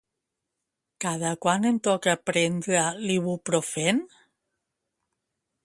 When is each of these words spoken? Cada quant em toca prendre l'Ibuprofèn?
Cada 1.05 1.33
quant 1.45 1.67
em 1.71 1.77
toca 1.87 2.15
prendre 2.31 2.87
l'Ibuprofèn? 3.03 4.01